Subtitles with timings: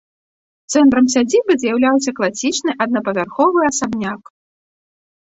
[0.77, 4.21] Цэнтрам сядзібы з'яўляўся класічны аднапавярховы асабняк.